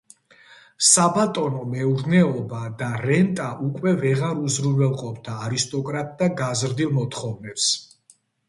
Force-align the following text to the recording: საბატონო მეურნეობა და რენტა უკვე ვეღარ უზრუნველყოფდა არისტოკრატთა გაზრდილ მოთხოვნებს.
საბატონო 0.85 1.59
მეურნეობა 1.73 2.61
და 2.79 2.87
რენტა 3.03 3.51
უკვე 3.67 3.95
ვეღარ 4.05 4.41
უზრუნველყოფდა 4.47 5.37
არისტოკრატთა 5.49 6.33
გაზრდილ 6.43 6.95
მოთხოვნებს. 7.01 7.73